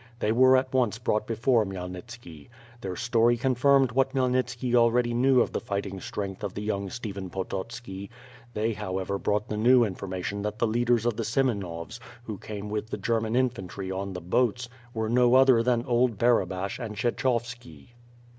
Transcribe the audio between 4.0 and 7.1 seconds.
Khymelnitski already knew of the fighting strength of the young